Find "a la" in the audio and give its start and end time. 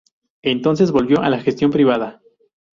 1.21-1.39